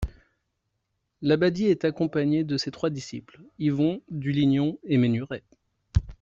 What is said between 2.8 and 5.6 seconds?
disciples, Yvon, Dulignon et Ménuret.